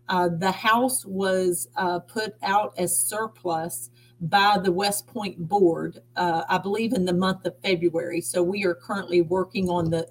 Uh, 0.09 0.27
the 0.27 0.51
house 0.51 1.05
was 1.05 1.69
uh, 1.77 1.99
put 1.99 2.35
out 2.43 2.73
as 2.77 2.97
surplus 2.97 3.89
by 4.23 4.57
the 4.57 4.71
West 4.71 5.05
Point 5.07 5.37
board, 5.49 5.99
uh, 6.15 6.43
I 6.47 6.57
believe 6.57 6.93
in 6.93 7.03
the 7.03 7.13
month 7.13 7.45
of 7.45 7.59
February. 7.61 8.21
So 8.21 8.41
we 8.41 8.63
are 8.63 8.73
currently 8.73 9.21
working 9.21 9.69
on 9.69 9.89
the, 9.89 10.07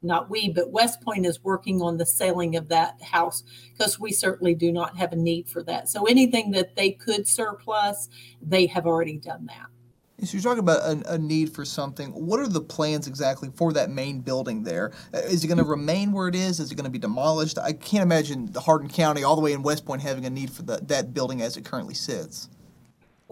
not 0.00 0.30
we, 0.30 0.48
but 0.48 0.70
West 0.70 1.02
Point 1.02 1.26
is 1.26 1.44
working 1.44 1.82
on 1.82 1.98
the 1.98 2.06
selling 2.06 2.56
of 2.56 2.68
that 2.68 3.02
house 3.02 3.44
because 3.70 4.00
we 4.00 4.10
certainly 4.10 4.54
do 4.54 4.72
not 4.72 4.96
have 4.96 5.12
a 5.12 5.16
need 5.16 5.50
for 5.50 5.62
that. 5.64 5.90
So 5.90 6.06
anything 6.06 6.52
that 6.52 6.76
they 6.76 6.92
could 6.92 7.28
surplus, 7.28 8.08
they 8.40 8.66
have 8.66 8.86
already 8.86 9.18
done 9.18 9.46
that. 9.46 9.66
So 10.26 10.34
you're 10.34 10.42
talking 10.42 10.60
about 10.60 10.80
a, 10.82 11.14
a, 11.14 11.18
need 11.18 11.52
for 11.52 11.64
something. 11.64 12.10
What 12.10 12.38
are 12.38 12.46
the 12.46 12.60
plans 12.60 13.08
exactly 13.08 13.50
for 13.56 13.72
that 13.72 13.90
main 13.90 14.20
building 14.20 14.62
there? 14.62 14.92
Uh, 15.12 15.18
it 15.18 15.46
going 15.46 15.58
to 15.58 15.64
remain 15.64 16.12
where 16.12 16.28
it 16.28 16.36
is? 16.36 16.60
Is 16.60 16.70
it 16.70 16.76
going 16.76 16.84
to 16.84 16.90
be 16.90 16.98
demolished? 16.98 17.58
I 17.58 17.72
can't 17.72 18.04
imagine 18.04 18.50
the 18.52 18.60
Hardin 18.60 18.88
County, 18.88 19.24
all 19.24 19.34
the 19.34 19.42
way 19.42 19.52
in 19.52 19.62
West 19.62 19.84
Point, 19.84 20.00
having 20.00 20.24
a 20.24 20.30
need 20.30 20.50
for 20.50 20.62
the, 20.62 20.78
that 20.84 21.12
building 21.12 21.42
as 21.42 21.56
it 21.56 21.64
currently 21.64 21.94
sits. 21.94 22.48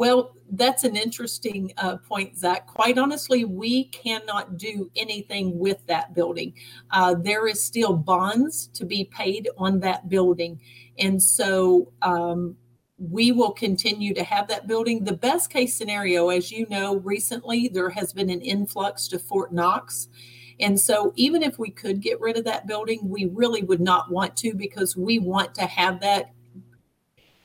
Well, 0.01 0.35
that's 0.53 0.85
an 0.85 0.97
interesting 0.97 1.75
uh, 1.77 1.99
point, 1.99 2.39
Zach. 2.39 2.67
Quite 2.67 2.97
honestly, 2.97 3.45
we 3.45 3.85
cannot 3.89 4.57
do 4.57 4.91
anything 4.97 5.59
with 5.59 5.87
that 5.89 6.15
building. 6.15 6.55
Uh, 6.91 7.17
there 7.17 7.47
is 7.47 7.63
still 7.63 7.93
bonds 7.93 8.69
to 8.69 8.87
be 8.87 9.11
paid 9.13 9.51
on 9.59 9.79
that 9.81 10.09
building. 10.09 10.59
And 10.99 11.23
so 11.23 11.93
um, 12.01 12.57
we 12.97 13.31
will 13.33 13.53
continue 13.53 14.15
to 14.15 14.25
have 14.25 14.49
that 14.49 14.67
building. 14.67 15.05
The 15.05 15.13
best 15.13 15.51
case 15.51 15.77
scenario, 15.77 16.31
as 16.31 16.51
you 16.51 16.67
know, 16.71 16.97
recently 17.01 17.69
there 17.69 17.91
has 17.91 18.15
been 18.15 18.31
an 18.31 18.41
influx 18.41 19.07
to 19.09 19.19
Fort 19.19 19.53
Knox. 19.53 20.09
And 20.61 20.81
so, 20.81 21.13
even 21.17 21.43
if 21.43 21.59
we 21.59 21.71
could 21.71 22.01
get 22.01 22.21
rid 22.23 22.39
of 22.39 22.45
that 22.45 22.67
building, 22.67 23.01
we 23.03 23.27
really 23.27 23.63
would 23.65 23.83
not 23.83 24.11
want 24.11 24.35
to 24.39 24.55
because 24.55 24.97
we 24.97 25.19
want 25.19 25.55
to 25.57 25.67
have 25.67 26.01
that 26.01 26.33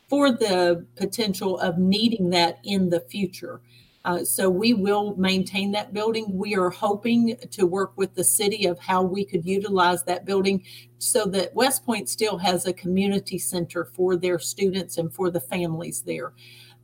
for 0.08 0.32
the 0.32 0.86
potential 0.96 1.60
of 1.60 1.78
needing 1.78 2.30
that 2.30 2.60
in 2.64 2.90
the 2.90 3.00
future. 3.00 3.62
Uh, 4.06 4.24
so 4.24 4.48
we 4.48 4.72
will 4.72 5.16
maintain 5.16 5.72
that 5.72 5.92
building. 5.92 6.26
We 6.30 6.56
are 6.56 6.70
hoping 6.70 7.36
to 7.50 7.66
work 7.66 7.94
with 7.96 8.14
the 8.14 8.24
city 8.24 8.68
of 8.68 8.78
how 8.78 9.02
we 9.02 9.26
could 9.26 9.44
utilize 9.44 10.04
that 10.04 10.26
building 10.26 10.64
so 11.00 11.26
that 11.26 11.56
West 11.56 11.84
Point 11.84 12.08
still 12.08 12.38
has 12.38 12.68
a 12.68 12.74
community 12.74 13.40
center 13.40 13.84
for 13.84 14.16
their 14.16 14.38
students 14.38 15.00
and 15.00 15.12
for 15.12 15.32
the 15.32 15.40
families 15.40 16.04
there. 16.04 16.34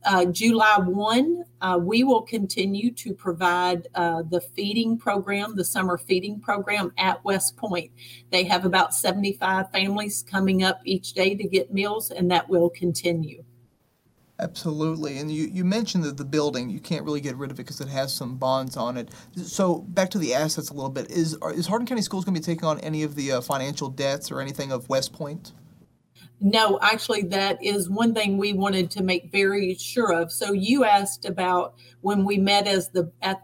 Uh, 0.04 0.24
July 0.26 0.78
1, 0.78 1.44
uh, 1.60 1.78
we 1.80 2.02
will 2.02 2.22
continue 2.22 2.90
to 2.92 3.14
provide 3.14 3.86
uh, 3.94 4.22
the 4.22 4.40
feeding 4.40 4.98
program, 4.98 5.54
the 5.54 5.64
summer 5.64 5.96
feeding 5.96 6.40
program 6.40 6.92
at 6.98 7.24
West 7.24 7.56
Point. 7.56 7.90
They 8.30 8.44
have 8.44 8.64
about 8.64 8.94
75 8.94 9.70
families 9.70 10.24
coming 10.28 10.62
up 10.62 10.80
each 10.84 11.12
day 11.12 11.34
to 11.34 11.44
get 11.44 11.72
meals, 11.72 12.10
and 12.10 12.30
that 12.30 12.48
will 12.48 12.70
continue. 12.70 13.44
Absolutely. 14.40 15.18
And 15.18 15.30
you, 15.30 15.46
you 15.46 15.64
mentioned 15.64 16.02
that 16.02 16.16
the 16.16 16.24
building, 16.24 16.68
you 16.68 16.80
can't 16.80 17.04
really 17.04 17.20
get 17.20 17.36
rid 17.36 17.52
of 17.52 17.60
it 17.60 17.62
because 17.62 17.80
it 17.80 17.88
has 17.88 18.12
some 18.12 18.36
bonds 18.36 18.76
on 18.76 18.96
it. 18.96 19.10
So 19.36 19.82
back 19.82 20.10
to 20.10 20.18
the 20.18 20.34
assets 20.34 20.70
a 20.70 20.74
little 20.74 20.90
bit. 20.90 21.10
Is, 21.10 21.36
is 21.54 21.66
Hardin 21.68 21.86
County 21.86 22.02
Schools 22.02 22.24
going 22.24 22.34
to 22.34 22.40
be 22.40 22.44
taking 22.44 22.64
on 22.64 22.80
any 22.80 23.04
of 23.04 23.14
the 23.14 23.32
uh, 23.32 23.40
financial 23.40 23.88
debts 23.88 24.32
or 24.32 24.40
anything 24.40 24.72
of 24.72 24.88
West 24.88 25.12
Point? 25.12 25.52
No, 26.44 26.80
actually, 26.82 27.22
that 27.28 27.62
is 27.62 27.88
one 27.88 28.12
thing 28.14 28.36
we 28.36 28.52
wanted 28.52 28.90
to 28.90 29.04
make 29.04 29.30
very 29.30 29.76
sure 29.76 30.12
of. 30.12 30.32
So 30.32 30.52
you 30.52 30.82
asked 30.84 31.24
about 31.24 31.74
when 32.00 32.24
we 32.24 32.36
met 32.36 32.66
as 32.66 32.88
the 32.88 33.12
at, 33.22 33.42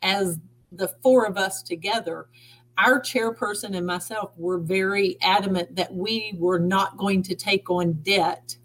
as 0.00 0.38
the 0.72 0.88
four 1.02 1.26
of 1.26 1.36
us 1.36 1.62
together. 1.62 2.26
Our 2.78 3.00
chairperson 3.00 3.76
and 3.76 3.86
myself 3.86 4.30
were 4.38 4.58
very 4.58 5.18
adamant 5.20 5.76
that 5.76 5.92
we 5.92 6.34
were 6.38 6.58
not 6.58 6.96
going 6.96 7.22
to 7.24 7.34
take 7.34 7.68
on 7.68 7.94
debt 8.02 8.56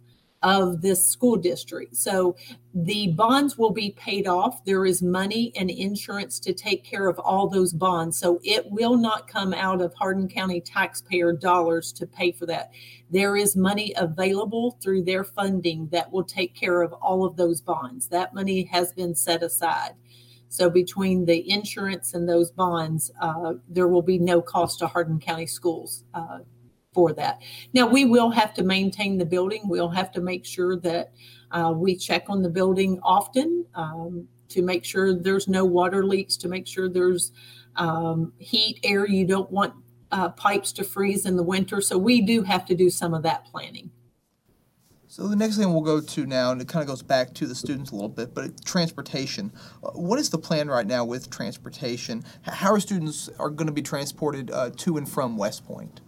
of 0.43 0.81
this 0.81 1.05
school 1.05 1.35
district. 1.35 1.97
So 1.97 2.37
the 2.73 3.09
bonds 3.09 3.55
will 3.55 3.71
be 3.71 3.91
paid 3.91 4.27
off. 4.27 4.65
There 4.65 4.85
is 4.85 5.03
money 5.03 5.51
and 5.55 5.69
insurance 5.69 6.39
to 6.39 6.53
take 6.53 6.83
care 6.83 7.07
of 7.07 7.19
all 7.19 7.47
those 7.47 7.71
bonds. 7.71 8.17
So 8.17 8.39
it 8.43 8.65
will 8.71 8.97
not 8.97 9.27
come 9.27 9.53
out 9.53 9.79
of 9.79 9.93
Hardin 9.93 10.27
County 10.27 10.59
taxpayer 10.59 11.33
dollars 11.33 11.91
to 11.93 12.07
pay 12.07 12.31
for 12.31 12.47
that. 12.47 12.71
There 13.11 13.37
is 13.37 13.55
money 13.55 13.93
available 13.95 14.79
through 14.81 15.03
their 15.03 15.23
funding 15.23 15.87
that 15.91 16.11
will 16.11 16.23
take 16.23 16.55
care 16.55 16.81
of 16.81 16.93
all 16.93 17.23
of 17.25 17.35
those 17.35 17.61
bonds. 17.61 18.07
That 18.07 18.33
money 18.33 18.63
has 18.63 18.91
been 18.91 19.13
set 19.13 19.43
aside. 19.43 19.93
So 20.49 20.67
between 20.69 21.25
the 21.25 21.47
insurance 21.49 22.15
and 22.15 22.27
those 22.27 22.51
bonds, 22.51 23.11
uh, 23.21 23.53
there 23.69 23.87
will 23.87 24.01
be 24.01 24.17
no 24.17 24.41
cost 24.41 24.79
to 24.79 24.87
Hardin 24.87 25.19
County 25.19 25.47
schools 25.47 26.05
uh, 26.15 26.39
for 26.91 27.13
that. 27.13 27.41
Now, 27.73 27.87
we 27.87 28.05
will 28.05 28.29
have 28.31 28.53
to 28.55 28.63
maintain 28.63 29.17
the 29.17 29.25
building. 29.25 29.61
We'll 29.65 29.89
have 29.89 30.11
to 30.11 30.21
make 30.21 30.45
sure 30.45 30.77
that 30.77 31.11
uh, 31.53 31.71
we 31.75 31.95
check 31.95 32.25
on 32.27 32.41
the 32.41 32.49
building 32.49 32.99
often 33.03 33.65
um, 33.75 34.27
to 34.49 34.61
make 34.61 34.83
sure 34.83 35.13
there's 35.13 35.47
no 35.47 35.63
water 35.63 36.05
leaks, 36.05 36.35
to 36.37 36.49
make 36.49 36.67
sure 36.67 36.89
there's 36.89 37.31
um, 37.75 38.33
heat, 38.39 38.79
air. 38.83 39.07
You 39.07 39.25
don't 39.25 39.49
want 39.51 39.73
uh, 40.11 40.29
pipes 40.29 40.71
to 40.73 40.83
freeze 40.83 41.25
in 41.25 41.37
the 41.37 41.43
winter. 41.43 41.79
So 41.79 41.97
we 41.97 42.21
do 42.21 42.43
have 42.43 42.65
to 42.65 42.75
do 42.75 42.89
some 42.89 43.13
of 43.13 43.23
that 43.23 43.45
planning. 43.45 43.91
So 45.07 45.27
the 45.27 45.35
next 45.35 45.57
thing 45.57 45.71
we'll 45.71 45.83
go 45.83 46.01
to 46.01 46.25
now, 46.25 46.51
and 46.51 46.59
it 46.59 46.67
kind 46.67 46.81
of 46.81 46.87
goes 46.87 47.03
back 47.03 47.35
to 47.35 47.45
the 47.45 47.53
students 47.53 47.91
a 47.91 47.93
little 47.93 48.09
bit, 48.09 48.33
but 48.33 48.65
transportation. 48.65 49.51
Uh, 49.83 49.91
what 49.91 50.17
is 50.17 50.31
the 50.31 50.39
plan 50.39 50.69
right 50.69 50.87
now 50.87 51.05
with 51.05 51.29
transportation? 51.29 52.23
How 52.41 52.73
are 52.73 52.79
students 52.79 53.29
are 53.37 53.51
going 53.51 53.67
to 53.67 53.73
be 53.73 53.83
transported 53.83 54.49
uh, 54.49 54.71
to 54.77 54.97
and 54.97 55.07
from 55.07 55.37
West 55.37 55.67
Point? 55.67 56.01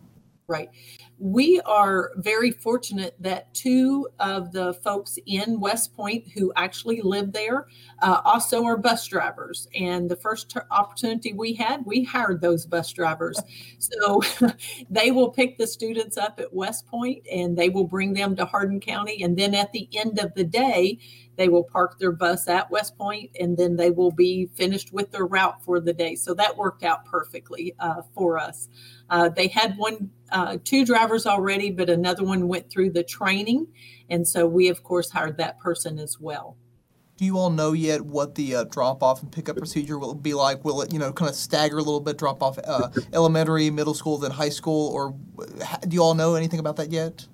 Right. 0.48 0.70
We 1.18 1.62
are 1.62 2.12
very 2.18 2.52
fortunate 2.52 3.16
that 3.20 3.54
two 3.54 4.10
of 4.20 4.52
the 4.52 4.74
folks 4.74 5.18
in 5.26 5.62
West 5.62 5.96
Point 5.96 6.26
who 6.34 6.52
actually 6.58 7.02
live 7.02 7.32
there 7.32 7.68
uh, 8.02 8.22
also 8.26 8.66
are 8.66 8.76
bus 8.76 9.08
drivers. 9.08 9.70
And 9.74 10.10
the 10.10 10.18
first 10.18 10.50
t- 10.50 10.60
opportunity 10.72 11.32
we 11.32 11.54
had, 11.54 11.86
we 11.86 12.04
hired 12.04 12.42
those 12.42 12.66
bus 12.66 12.92
drivers. 12.92 13.40
So 13.80 14.22
they 14.90 15.12
will 15.12 15.30
pick 15.30 15.58
the 15.58 15.68
students 15.68 16.18
up 16.18 16.40
at 16.40 16.54
West 16.54 16.86
Point 16.88 17.26
and 17.32 17.58
they 17.58 17.70
will 17.70 17.88
bring 17.88 18.14
them 18.14 18.36
to 18.36 18.46
Hardin 18.46 18.82
County. 18.82 19.24
And 19.24 19.38
then 19.38 19.56
at 19.56 19.72
the 19.72 19.88
end 19.94 20.20
of 20.20 20.34
the 20.34 20.44
day, 20.44 21.00
they 21.38 21.50
will 21.50 21.64
park 21.64 22.00
their 22.00 22.12
bus 22.12 22.48
at 22.48 22.70
West 22.72 22.98
Point 22.98 23.32
and 23.40 23.58
then 23.58 23.76
they 23.76 23.92
will 23.92 24.12
be 24.12 24.48
finished 24.56 24.92
with 24.92 25.12
their 25.12 25.26
route 25.26 25.64
for 25.64 25.80
the 25.80 25.94
day. 25.94 26.16
So 26.16 26.34
that 26.34 26.58
worked 26.58 26.84
out 26.84 27.06
perfectly 27.06 27.74
uh, 27.80 28.02
for 28.14 28.38
us. 28.38 28.68
Uh, 29.10 29.30
they 29.30 29.48
had 29.48 29.78
one, 29.78 30.10
uh, 30.32 30.58
two 30.64 30.86
drivers 30.86 31.05
already, 31.26 31.72
but 31.72 31.90
another 31.90 32.24
one 32.24 32.48
went 32.48 32.70
through 32.70 32.92
the 32.92 33.04
training. 33.04 33.68
And 34.10 34.28
so 34.28 34.46
we, 34.46 34.68
of 34.70 34.84
course, 34.84 35.10
hired 35.10 35.38
that 35.38 35.60
person 35.60 36.00
as 36.00 36.20
well. 36.20 36.58
Do 37.18 37.24
you 37.24 37.38
all 37.38 37.50
know 37.50 37.72
yet 37.72 38.02
what 38.02 38.36
the 38.36 38.56
uh, 38.56 38.64
drop 38.66 39.02
off 39.02 39.22
and 39.22 39.32
pickup 39.32 39.56
procedure 39.56 39.98
will 39.98 40.14
be 40.14 40.34
like? 40.34 40.66
Will 40.66 40.82
it, 40.82 40.92
you 40.92 41.00
know, 41.00 41.14
kind 41.14 41.30
of 41.30 41.36
stagger 41.36 41.78
a 41.78 41.82
little 41.82 42.02
bit, 42.02 42.18
drop 42.18 42.44
off 42.44 42.60
uh, 42.62 42.90
elementary, 43.14 43.70
middle 43.70 43.94
school, 43.94 44.18
then 44.18 44.32
high 44.32 44.50
school, 44.50 44.90
or 44.90 45.16
do 45.88 45.96
you 45.96 46.04
all 46.04 46.14
know 46.14 46.36
anything 46.36 46.60
about 46.60 46.76
that 46.76 46.92
yet? 46.92 47.26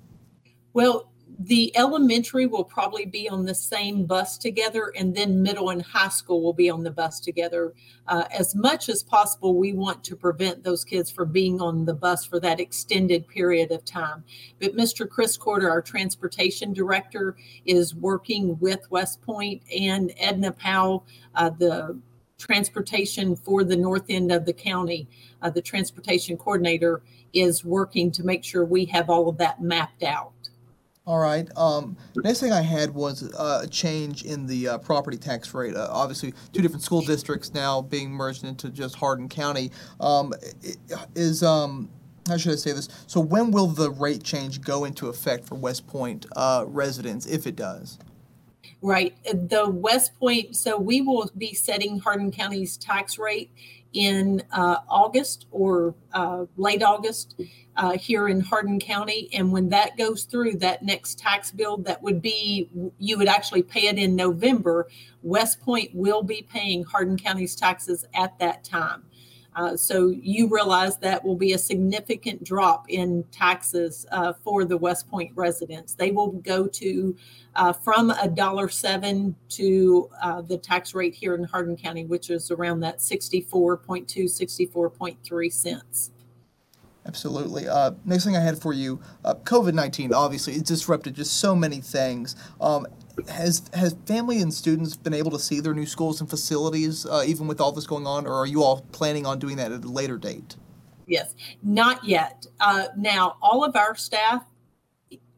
Well, 0.72 1.11
the 1.46 1.76
elementary 1.76 2.46
will 2.46 2.64
probably 2.64 3.04
be 3.04 3.28
on 3.28 3.44
the 3.44 3.54
same 3.54 4.04
bus 4.04 4.38
together, 4.38 4.92
and 4.96 5.14
then 5.14 5.42
middle 5.42 5.70
and 5.70 5.82
high 5.82 6.08
school 6.08 6.42
will 6.42 6.52
be 6.52 6.70
on 6.70 6.82
the 6.84 6.90
bus 6.90 7.18
together. 7.18 7.72
Uh, 8.06 8.24
as 8.30 8.54
much 8.54 8.88
as 8.88 9.02
possible, 9.02 9.56
we 9.56 9.72
want 9.72 10.04
to 10.04 10.14
prevent 10.14 10.62
those 10.62 10.84
kids 10.84 11.10
from 11.10 11.32
being 11.32 11.60
on 11.60 11.84
the 11.84 11.94
bus 11.94 12.24
for 12.24 12.38
that 12.38 12.60
extended 12.60 13.26
period 13.26 13.72
of 13.72 13.84
time. 13.84 14.22
But 14.60 14.76
Mr. 14.76 15.08
Chris 15.08 15.36
Corder, 15.36 15.70
our 15.70 15.82
transportation 15.82 16.72
director, 16.72 17.36
is 17.64 17.94
working 17.94 18.58
with 18.60 18.90
West 18.90 19.20
Point 19.22 19.62
and 19.76 20.12
Edna 20.18 20.52
Powell, 20.52 21.06
uh, 21.34 21.50
the 21.50 21.98
transportation 22.38 23.36
for 23.36 23.64
the 23.64 23.76
north 23.76 24.06
end 24.08 24.32
of 24.32 24.44
the 24.44 24.52
county. 24.52 25.08
Uh, 25.40 25.50
the 25.50 25.62
transportation 25.62 26.36
coordinator 26.36 27.02
is 27.32 27.64
working 27.64 28.10
to 28.10 28.24
make 28.24 28.44
sure 28.44 28.64
we 28.64 28.84
have 28.84 29.08
all 29.08 29.28
of 29.28 29.38
that 29.38 29.62
mapped 29.62 30.02
out. 30.02 30.31
All 31.04 31.18
right. 31.18 31.48
Um, 31.56 31.96
next 32.14 32.38
thing 32.38 32.52
I 32.52 32.60
had 32.60 32.94
was 32.94 33.34
uh, 33.34 33.62
a 33.64 33.66
change 33.66 34.22
in 34.22 34.46
the 34.46 34.68
uh, 34.68 34.78
property 34.78 35.16
tax 35.16 35.52
rate. 35.52 35.74
Uh, 35.74 35.88
obviously, 35.90 36.32
two 36.52 36.62
different 36.62 36.84
school 36.84 37.00
districts 37.00 37.52
now 37.52 37.82
being 37.82 38.10
merged 38.10 38.44
into 38.44 38.70
just 38.70 38.94
Hardin 38.94 39.28
County. 39.28 39.72
Um, 39.98 40.32
is 41.16 41.42
um, 41.42 41.90
how 42.28 42.36
should 42.36 42.52
I 42.52 42.56
say 42.56 42.70
this? 42.70 42.88
So, 43.08 43.18
when 43.18 43.50
will 43.50 43.66
the 43.66 43.90
rate 43.90 44.22
change 44.22 44.60
go 44.60 44.84
into 44.84 45.08
effect 45.08 45.44
for 45.44 45.56
West 45.56 45.88
Point 45.88 46.26
uh, 46.36 46.66
residents, 46.68 47.26
if 47.26 47.48
it 47.48 47.56
does? 47.56 47.98
Right. 48.80 49.16
The 49.24 49.68
West 49.68 50.16
Point. 50.20 50.54
So, 50.54 50.78
we 50.78 51.00
will 51.00 51.28
be 51.36 51.52
setting 51.52 51.98
Hardin 51.98 52.30
County's 52.30 52.76
tax 52.76 53.18
rate 53.18 53.50
in 53.92 54.40
uh, 54.52 54.76
August 54.88 55.46
or 55.50 55.96
late 56.56 56.84
August 56.84 57.34
uh, 57.76 57.96
here 57.96 58.28
in 58.28 58.40
Hardin 58.40 58.78
County. 58.78 59.28
And 59.32 59.52
when 59.52 59.68
that 59.70 59.96
goes 59.96 60.24
through, 60.24 60.56
that 60.56 60.82
next 60.82 61.18
tax 61.18 61.50
bill 61.50 61.78
that 61.78 62.02
would 62.02 62.20
be, 62.20 62.68
you 62.98 63.18
would 63.18 63.28
actually 63.28 63.62
pay 63.62 63.86
it 63.86 63.98
in 63.98 64.14
November. 64.14 64.88
West 65.22 65.60
Point 65.60 65.90
will 65.94 66.22
be 66.22 66.46
paying 66.50 66.84
Hardin 66.84 67.16
County's 67.16 67.54
taxes 67.54 68.04
at 68.14 68.38
that 68.38 68.64
time. 68.64 69.04
Uh, 69.54 69.76
so 69.76 70.08
you 70.08 70.48
realize 70.48 70.96
that 70.96 71.22
will 71.22 71.36
be 71.36 71.52
a 71.52 71.58
significant 71.58 72.42
drop 72.42 72.86
in 72.88 73.22
taxes 73.30 74.06
uh, 74.10 74.32
for 74.32 74.64
the 74.64 74.76
West 74.76 75.08
Point 75.10 75.30
residents. 75.34 75.94
They 75.94 76.10
will 76.10 76.32
go 76.32 76.66
to 76.66 77.16
uh, 77.54 77.72
from 77.72 78.10
a 78.10 78.28
dollar 78.28 78.70
seven 78.70 79.36
to 79.50 80.08
uh, 80.22 80.40
the 80.40 80.56
tax 80.56 80.94
rate 80.94 81.14
here 81.14 81.34
in 81.34 81.44
Hardin 81.44 81.76
County, 81.76 82.06
which 82.06 82.30
is 82.30 82.50
around 82.50 82.80
that 82.80 82.98
64.2, 82.98 84.06
64.3 84.06 85.52
cents. 85.52 86.12
Absolutely. 87.06 87.66
Uh, 87.66 87.92
next 88.04 88.24
thing 88.24 88.36
I 88.36 88.40
had 88.40 88.58
for 88.58 88.72
you, 88.72 89.00
uh, 89.24 89.34
COVID 89.34 89.74
nineteen. 89.74 90.14
Obviously, 90.14 90.54
it's 90.54 90.68
disrupted 90.68 91.14
just 91.14 91.38
so 91.38 91.56
many 91.56 91.80
things. 91.80 92.36
Um, 92.60 92.86
has 93.28 93.62
has 93.74 93.96
family 94.06 94.40
and 94.40 94.54
students 94.54 94.96
been 94.96 95.12
able 95.12 95.32
to 95.32 95.38
see 95.38 95.60
their 95.60 95.74
new 95.74 95.84
schools 95.84 96.20
and 96.20 96.30
facilities, 96.30 97.04
uh, 97.04 97.24
even 97.26 97.48
with 97.48 97.60
all 97.60 97.72
this 97.72 97.86
going 97.86 98.06
on, 98.06 98.26
or 98.26 98.34
are 98.34 98.46
you 98.46 98.62
all 98.62 98.86
planning 98.92 99.26
on 99.26 99.40
doing 99.40 99.56
that 99.56 99.72
at 99.72 99.84
a 99.84 99.88
later 99.88 100.16
date? 100.16 100.56
Yes, 101.06 101.34
not 101.62 102.04
yet. 102.04 102.46
Uh, 102.60 102.86
now, 102.96 103.36
all 103.42 103.64
of 103.64 103.74
our 103.74 103.96
staff 103.96 104.44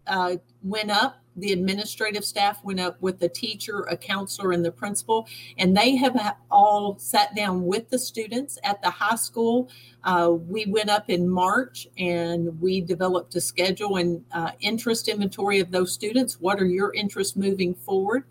uh, 0.06 0.36
went 0.62 0.90
up 0.90 1.23
the 1.36 1.52
administrative 1.52 2.24
staff 2.24 2.62
went 2.64 2.80
up 2.80 3.00
with 3.00 3.18
the 3.18 3.28
teacher, 3.28 3.82
a 3.90 3.96
counselor, 3.96 4.52
and 4.52 4.64
the 4.64 4.70
principal, 4.70 5.26
and 5.58 5.76
they 5.76 5.96
have 5.96 6.36
all 6.50 6.96
sat 6.98 7.34
down 7.34 7.64
with 7.64 7.88
the 7.88 7.98
students 7.98 8.58
at 8.62 8.80
the 8.82 8.90
high 8.90 9.16
school. 9.16 9.68
Uh, 10.04 10.30
we 10.30 10.66
went 10.66 10.90
up 10.90 11.08
in 11.08 11.28
March 11.28 11.88
and 11.98 12.60
we 12.60 12.80
developed 12.80 13.34
a 13.34 13.40
schedule 13.40 13.96
and 13.96 14.24
uh, 14.32 14.50
interest 14.60 15.08
inventory 15.08 15.60
of 15.60 15.70
those 15.70 15.92
students. 15.92 16.40
What 16.40 16.60
are 16.60 16.66
your 16.66 16.92
interests 16.94 17.36
moving 17.36 17.74
forward? 17.74 18.24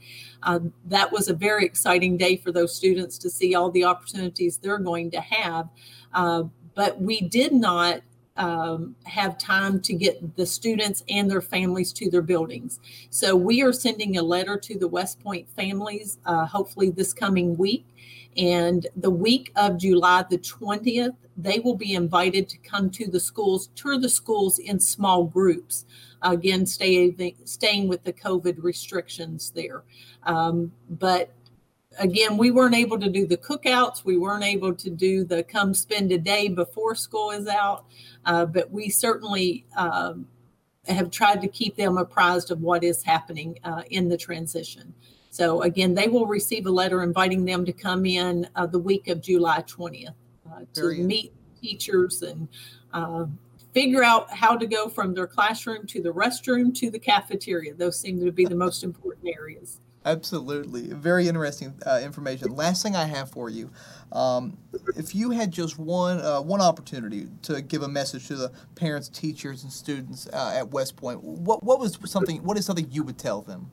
Uh, 0.43 0.59
that 0.85 1.11
was 1.11 1.29
a 1.29 1.33
very 1.33 1.65
exciting 1.65 2.17
day 2.17 2.37
for 2.37 2.51
those 2.51 2.75
students 2.75 3.17
to 3.19 3.29
see 3.29 3.55
all 3.55 3.71
the 3.71 3.83
opportunities 3.83 4.57
they're 4.57 4.77
going 4.77 5.11
to 5.11 5.21
have. 5.21 5.69
Uh, 6.13 6.43
but 6.75 6.99
we 7.01 7.21
did 7.21 7.53
not 7.53 8.01
um, 8.35 8.95
have 9.05 9.37
time 9.37 9.79
to 9.81 9.93
get 9.93 10.35
the 10.35 10.45
students 10.45 11.03
and 11.09 11.29
their 11.29 11.41
families 11.41 11.93
to 11.93 12.09
their 12.09 12.21
buildings. 12.21 12.79
So 13.09 13.35
we 13.35 13.61
are 13.61 13.73
sending 13.73 14.17
a 14.17 14.23
letter 14.23 14.57
to 14.57 14.77
the 14.77 14.87
West 14.87 15.19
Point 15.23 15.47
families, 15.49 16.17
uh, 16.25 16.45
hopefully 16.45 16.89
this 16.89 17.13
coming 17.13 17.57
week. 17.57 17.85
And 18.35 18.87
the 18.95 19.11
week 19.11 19.51
of 19.55 19.77
July 19.77 20.25
the 20.27 20.39
20th, 20.39 21.15
they 21.37 21.59
will 21.59 21.75
be 21.75 21.93
invited 21.93 22.49
to 22.49 22.57
come 22.57 22.89
to 22.91 23.07
the 23.07 23.19
schools, 23.19 23.69
tour 23.75 23.99
the 23.99 24.09
schools 24.09 24.57
in 24.57 24.79
small 24.79 25.25
groups. 25.25 25.85
Again, 26.23 26.65
stay, 26.65 27.35
staying 27.45 27.87
with 27.87 28.03
the 28.03 28.13
COVID 28.13 28.63
restrictions 28.63 29.51
there. 29.51 29.83
Um, 30.23 30.71
but 30.89 31.31
again, 31.99 32.37
we 32.37 32.51
weren't 32.51 32.75
able 32.75 32.99
to 32.99 33.09
do 33.09 33.25
the 33.25 33.37
cookouts. 33.37 34.03
We 34.03 34.17
weren't 34.17 34.43
able 34.43 34.73
to 34.73 34.89
do 34.89 35.23
the 35.23 35.43
come 35.43 35.73
spend 35.73 36.11
a 36.11 36.17
day 36.17 36.47
before 36.47 36.95
school 36.95 37.31
is 37.31 37.47
out. 37.47 37.85
Uh, 38.25 38.45
but 38.45 38.71
we 38.71 38.89
certainly 38.89 39.65
um, 39.75 40.27
have 40.87 41.11
tried 41.11 41.41
to 41.41 41.47
keep 41.47 41.75
them 41.75 41.97
apprised 41.97 42.51
of 42.51 42.61
what 42.61 42.83
is 42.83 43.03
happening 43.03 43.59
uh, 43.63 43.83
in 43.89 44.09
the 44.09 44.17
transition. 44.17 44.93
So 45.29 45.63
again, 45.63 45.95
they 45.95 46.07
will 46.07 46.27
receive 46.27 46.67
a 46.67 46.71
letter 46.71 47.01
inviting 47.01 47.43
them 47.45 47.65
to 47.65 47.73
come 47.73 48.05
in 48.05 48.47
uh, 48.55 48.67
the 48.67 48.79
week 48.79 49.07
of 49.07 49.21
July 49.21 49.63
20th 49.63 50.13
uh, 50.51 50.59
to 50.73 50.93
meet 50.93 51.33
teachers 51.59 52.21
and 52.21 52.47
uh, 52.93 53.25
figure 53.73 54.03
out 54.03 54.31
how 54.31 54.55
to 54.55 54.67
go 54.67 54.87
from 54.87 55.13
their 55.13 55.25
classroom 55.25 55.87
to 55.87 56.01
the 56.01 56.13
restroom 56.13 56.73
to 56.75 56.91
the 56.91 56.99
cafeteria. 56.99 57.73
Those 57.73 57.99
seem 57.99 58.23
to 58.23 58.31
be 58.31 58.45
the 58.45 58.55
most 58.55 58.83
important 58.83 59.27
areas. 59.27 59.79
Absolutely. 60.05 60.87
Very 60.93 61.27
interesting 61.27 61.73
uh, 61.85 62.01
information. 62.03 62.53
Last 62.55 62.83
thing 62.83 62.95
I 62.95 63.05
have 63.05 63.31
for 63.31 63.49
you. 63.49 63.71
Um, 64.11 64.57
if 64.97 65.15
you 65.15 65.31
had 65.31 65.51
just 65.51 65.79
one 65.79 66.19
uh, 66.19 66.41
one 66.41 66.61
opportunity 66.61 67.27
to 67.43 67.61
give 67.61 67.83
a 67.83 67.87
message 67.87 68.27
to 68.27 68.35
the 68.35 68.51
parents, 68.75 69.07
teachers, 69.07 69.63
and 69.63 69.71
students 69.71 70.27
uh, 70.33 70.53
at 70.55 70.71
West 70.71 70.97
Point, 70.97 71.23
what 71.23 71.63
what 71.63 71.79
was 71.79 71.97
something? 72.05 72.43
What 72.43 72.57
is 72.57 72.65
something 72.65 72.87
you 72.91 73.03
would 73.03 73.17
tell 73.17 73.41
them? 73.41 73.71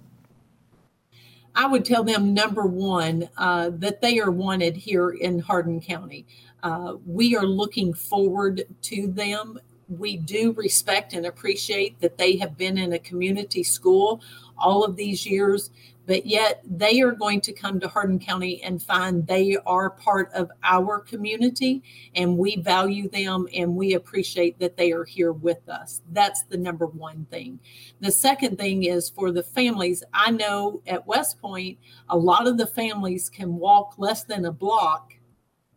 I 1.54 1.66
would 1.66 1.84
tell 1.84 2.04
them 2.04 2.32
number 2.32 2.64
one 2.64 3.28
uh, 3.36 3.70
that 3.74 4.00
they 4.00 4.20
are 4.20 4.30
wanted 4.30 4.76
here 4.76 5.10
in 5.10 5.40
Hardin 5.40 5.80
County. 5.80 6.26
Uh, 6.62 6.94
we 7.04 7.34
are 7.34 7.44
looking 7.44 7.92
forward 7.92 8.62
to 8.82 9.08
them. 9.08 9.58
We 9.90 10.16
do 10.16 10.52
respect 10.52 11.12
and 11.12 11.26
appreciate 11.26 12.00
that 12.00 12.16
they 12.16 12.36
have 12.36 12.56
been 12.56 12.78
in 12.78 12.92
a 12.92 12.98
community 12.98 13.62
school 13.62 14.22
all 14.56 14.84
of 14.84 14.96
these 14.96 15.26
years 15.26 15.70
but 16.10 16.26
yet 16.26 16.60
they 16.64 17.00
are 17.02 17.12
going 17.12 17.40
to 17.40 17.52
come 17.52 17.78
to 17.78 17.86
Hardin 17.86 18.18
County 18.18 18.60
and 18.64 18.82
find 18.82 19.24
they 19.24 19.56
are 19.64 19.90
part 19.90 20.28
of 20.32 20.50
our 20.64 20.98
community 20.98 21.84
and 22.16 22.36
we 22.36 22.56
value 22.56 23.08
them 23.08 23.46
and 23.54 23.76
we 23.76 23.94
appreciate 23.94 24.58
that 24.58 24.76
they 24.76 24.90
are 24.90 25.04
here 25.04 25.32
with 25.32 25.68
us. 25.68 26.02
That's 26.10 26.42
the 26.42 26.56
number 26.56 26.86
one 26.86 27.26
thing. 27.30 27.60
The 28.00 28.10
second 28.10 28.58
thing 28.58 28.82
is 28.82 29.08
for 29.08 29.30
the 29.30 29.44
families. 29.44 30.02
I 30.12 30.32
know 30.32 30.82
at 30.88 31.06
West 31.06 31.40
Point, 31.40 31.78
a 32.08 32.18
lot 32.18 32.48
of 32.48 32.58
the 32.58 32.66
families 32.66 33.28
can 33.28 33.56
walk 33.56 33.94
less 33.96 34.24
than 34.24 34.46
a 34.46 34.52
block 34.52 35.14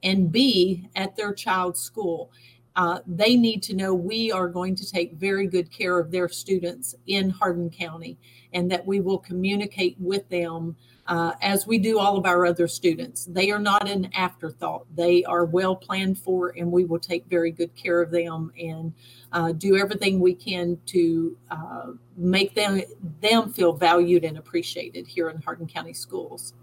and 0.02 0.32
be 0.32 0.90
at 0.96 1.16
their 1.16 1.34
child's 1.34 1.80
school. 1.80 2.32
Uh, 2.76 3.00
they 3.06 3.36
need 3.36 3.62
to 3.64 3.76
know 3.76 3.94
we 3.94 4.32
are 4.32 4.48
going 4.48 4.76
to 4.76 4.90
take 4.90 5.14
very 5.14 5.48
good 5.48 5.72
care 5.72 6.00
of 6.00 6.12
their 6.12 6.28
students 6.28 6.96
in 7.08 7.30
Hardin 7.30 7.70
County 7.70 8.18
and 8.54 8.70
that 8.72 8.86
we 8.86 9.00
will 9.00 9.20
communicate 9.20 9.96
with 10.00 10.28
them 10.30 10.76
uh, 11.08 11.34
as 11.42 11.68
we 11.68 11.78
do 11.78 12.00
all 12.00 12.18
of 12.18 12.26
our 12.26 12.46
other 12.46 12.68
students. 12.68 13.26
They 13.26 13.52
are 13.52 13.60
not 13.60 13.90
an 13.90 14.10
afterthought. 14.14 14.86
They 14.96 15.24
are 15.26 15.46
well 15.46 15.76
planned 15.76 16.18
for, 16.18 16.54
and 16.58 16.72
we 16.72 16.86
will 16.86 17.00
take 17.00 17.26
very 17.26 17.52
good 17.52 17.76
care 17.76 18.02
of 18.02 18.10
them 18.10 18.52
and 18.58 18.94
uh, 19.32 19.52
do 19.52 19.78
everything 19.78 20.20
we 20.20 20.34
can 20.34 20.80
to 20.88 21.38
uh, 21.52 21.92
make 22.16 22.56
them 22.56 22.82
them 23.22 23.52
feel 23.52 23.74
valued 23.74 24.24
and 24.24 24.38
appreciated 24.38 25.08
here 25.08 25.30
in 25.30 25.42
Hardin 25.42 25.68
County 25.68 25.94
schools. 25.94 26.54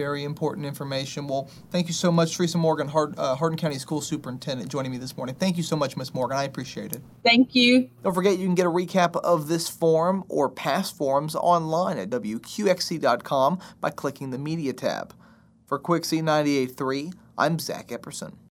Very 0.00 0.24
important 0.24 0.64
information. 0.64 1.26
Well, 1.26 1.50
thank 1.68 1.86
you 1.86 1.92
so 1.92 2.10
much, 2.10 2.34
Teresa 2.34 2.56
Morgan, 2.56 2.88
Hard, 2.88 3.18
uh, 3.18 3.34
Hardin 3.34 3.58
County 3.58 3.78
School 3.78 4.00
Superintendent, 4.00 4.70
joining 4.70 4.90
me 4.90 4.96
this 4.96 5.14
morning. 5.14 5.34
Thank 5.34 5.58
you 5.58 5.62
so 5.62 5.76
much, 5.76 5.94
Ms. 5.94 6.14
Morgan. 6.14 6.38
I 6.38 6.44
appreciate 6.44 6.94
it. 6.94 7.02
Thank 7.22 7.54
you. 7.54 7.90
Don't 8.02 8.14
forget, 8.14 8.38
you 8.38 8.46
can 8.46 8.54
get 8.54 8.64
a 8.64 8.70
recap 8.70 9.14
of 9.16 9.48
this 9.48 9.68
forum 9.68 10.24
or 10.30 10.48
past 10.48 10.96
forums 10.96 11.34
online 11.34 11.98
at 11.98 12.08
WQXE.com 12.08 13.58
by 13.82 13.90
clicking 13.90 14.30
the 14.30 14.38
Media 14.38 14.72
tab. 14.72 15.12
For 15.66 15.78
Quixie 15.78 16.22
98.3, 16.22 17.12
I'm 17.36 17.58
Zach 17.58 17.88
Epperson. 17.88 18.40